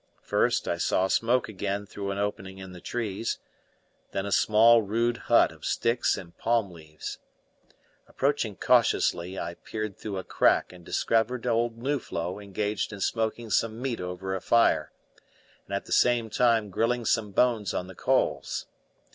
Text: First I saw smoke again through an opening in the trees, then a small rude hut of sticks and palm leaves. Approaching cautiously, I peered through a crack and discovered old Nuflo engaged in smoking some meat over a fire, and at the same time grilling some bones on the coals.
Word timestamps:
First 0.23 0.67
I 0.67 0.77
saw 0.79 1.07
smoke 1.07 1.47
again 1.47 1.85
through 1.85 2.09
an 2.09 2.17
opening 2.17 2.57
in 2.57 2.71
the 2.73 2.81
trees, 2.81 3.37
then 4.13 4.25
a 4.25 4.31
small 4.31 4.81
rude 4.81 5.17
hut 5.29 5.51
of 5.51 5.63
sticks 5.63 6.17
and 6.17 6.35
palm 6.39 6.71
leaves. 6.71 7.19
Approaching 8.07 8.55
cautiously, 8.55 9.37
I 9.37 9.53
peered 9.53 9.95
through 9.95 10.17
a 10.17 10.23
crack 10.23 10.73
and 10.73 10.83
discovered 10.83 11.45
old 11.45 11.77
Nuflo 11.77 12.39
engaged 12.39 12.91
in 12.91 12.99
smoking 12.99 13.51
some 13.51 13.79
meat 13.79 14.01
over 14.01 14.33
a 14.33 14.41
fire, 14.41 14.91
and 15.67 15.75
at 15.75 15.85
the 15.85 15.91
same 15.91 16.31
time 16.31 16.71
grilling 16.71 17.05
some 17.05 17.29
bones 17.31 17.71
on 17.71 17.85
the 17.85 17.93
coals. 17.93 18.65